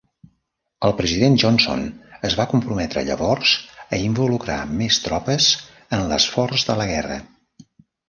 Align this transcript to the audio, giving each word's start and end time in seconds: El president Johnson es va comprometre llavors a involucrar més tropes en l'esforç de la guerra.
El 0.87 0.95
president 1.01 1.35
Johnson 1.43 1.83
es 2.31 2.37
va 2.41 2.47
comprometre 2.55 3.05
llavors 3.11 3.53
a 3.85 4.01
involucrar 4.09 4.59
més 4.83 5.01
tropes 5.07 5.55
en 6.01 6.07
l'esforç 6.13 6.69
de 6.73 6.83
la 6.83 6.93
guerra. 6.97 7.25